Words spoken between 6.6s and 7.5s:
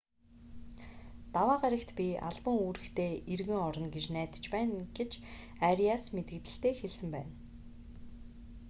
хэлсэн байна